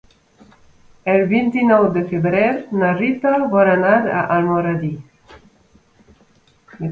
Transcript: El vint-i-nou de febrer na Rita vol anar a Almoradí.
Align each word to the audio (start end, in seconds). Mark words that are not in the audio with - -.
El 1.11 1.19
vint-i-nou 1.33 1.83
de 1.97 2.01
febrer 2.13 2.47
na 2.83 2.89
Rita 2.95 3.33
vol 3.53 3.69
anar 3.73 3.93
a 4.21 4.23
Almoradí. 4.37 4.91